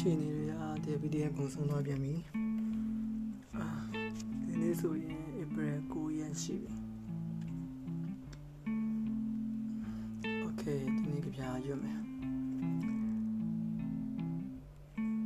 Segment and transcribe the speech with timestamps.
[0.00, 2.14] အခြေအနေတွေကဒီ PDF ပုံဆုံးသွားပြန်ပြီ
[3.56, 3.68] အာ
[4.46, 6.74] ဒီနေ့ဆိုရင် April 9ရက်ရှိပြီ
[10.46, 12.00] Okay ဒီနေ့ကြပြရွတ်မယ်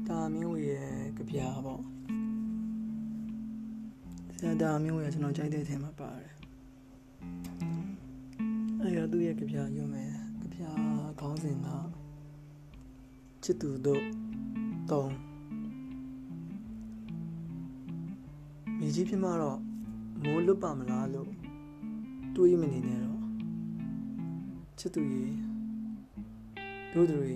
[0.09, 1.83] တာမင်းဝေရဲ့ကြပြပေါ့
[4.37, 6.33] ဆရာတာမင်းဝေကကျွန်တော်ကြိုက်တဲ့အထင်မှာပါတယ်
[8.81, 10.59] အဲ့တော့သူ့ရဲ့ကြပြရွတ်မယ်ကြပြ
[11.21, 11.69] ခေါင်းစဉ်က
[13.45, 14.05] ချစ်သူတို့
[14.91, 15.11] 3
[18.79, 19.61] မြေကြီးဖြစ်မှတော့
[20.23, 21.31] မိုးလွတ်ပါမလားလို့
[22.37, 23.21] တွေးမနေနဲ့တော့
[24.79, 25.27] ချစ်သူရေ
[26.93, 27.33] တို့တွေ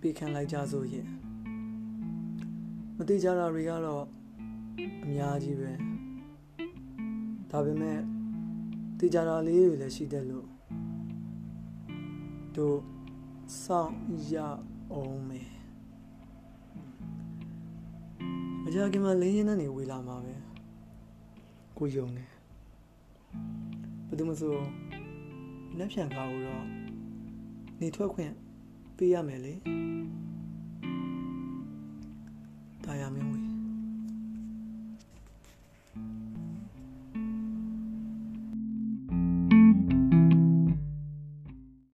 [0.00, 1.06] ပေးခံလိုက်ကြစို့ရဲ့
[2.96, 4.04] မတိကြတာတွေကတော့
[5.04, 5.72] အများကြီးပဲ
[7.50, 8.00] ဒါပေမဲ့
[8.98, 10.48] တိကြတာလေးတွေလည်းရှိတယ်လို့
[12.56, 12.78] တို့
[13.62, 13.96] စောင့်
[14.32, 14.34] ရ
[14.92, 15.61] အောင်မယ်
[18.74, 20.34] ကြခင်မှာလင်းရင်နဲ့နေဝေလာမှာပဲ
[21.78, 22.28] ကိုယုံတယ်
[24.06, 24.54] ဘယ်သူမှဆို
[25.78, 26.64] လက်ဖြံကားကိုတော့
[27.80, 28.32] နေထွက်ခွင့်
[28.96, 29.54] ပေးရမယ်လေ